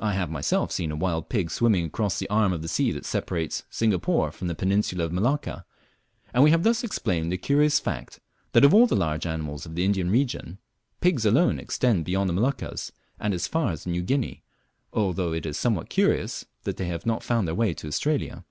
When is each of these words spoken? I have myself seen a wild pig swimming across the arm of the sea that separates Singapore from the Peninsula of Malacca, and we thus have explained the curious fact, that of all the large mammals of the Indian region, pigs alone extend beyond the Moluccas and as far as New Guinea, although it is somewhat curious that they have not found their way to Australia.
I 0.00 0.14
have 0.14 0.30
myself 0.30 0.72
seen 0.72 0.90
a 0.90 0.96
wild 0.96 1.28
pig 1.28 1.50
swimming 1.50 1.84
across 1.84 2.18
the 2.18 2.30
arm 2.30 2.54
of 2.54 2.62
the 2.62 2.68
sea 2.68 2.90
that 2.92 3.04
separates 3.04 3.64
Singapore 3.68 4.32
from 4.32 4.48
the 4.48 4.54
Peninsula 4.54 5.04
of 5.04 5.12
Malacca, 5.12 5.66
and 6.32 6.42
we 6.42 6.50
thus 6.52 6.80
have 6.80 6.88
explained 6.88 7.30
the 7.30 7.36
curious 7.36 7.78
fact, 7.78 8.18
that 8.52 8.64
of 8.64 8.72
all 8.72 8.86
the 8.86 8.96
large 8.96 9.26
mammals 9.26 9.66
of 9.66 9.74
the 9.74 9.84
Indian 9.84 10.10
region, 10.10 10.56
pigs 11.02 11.26
alone 11.26 11.58
extend 11.60 12.06
beyond 12.06 12.30
the 12.30 12.32
Moluccas 12.32 12.92
and 13.20 13.34
as 13.34 13.46
far 13.46 13.70
as 13.70 13.86
New 13.86 14.00
Guinea, 14.00 14.42
although 14.90 15.34
it 15.34 15.44
is 15.44 15.58
somewhat 15.58 15.90
curious 15.90 16.46
that 16.62 16.78
they 16.78 16.86
have 16.86 17.04
not 17.04 17.22
found 17.22 17.46
their 17.46 17.54
way 17.54 17.74
to 17.74 17.86
Australia. 17.88 18.46